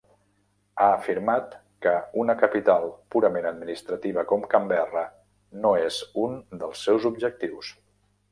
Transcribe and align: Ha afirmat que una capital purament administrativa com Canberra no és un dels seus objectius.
Ha 0.83 0.85
afirmat 0.91 1.51
que 1.85 1.91
una 2.21 2.35
capital 2.39 2.87
purament 3.15 3.49
administrativa 3.51 4.25
com 4.33 4.47
Canberra 4.55 5.05
no 5.65 5.75
és 5.83 5.99
un 6.25 6.37
dels 6.63 6.83
seus 6.89 7.07
objectius. 7.11 7.71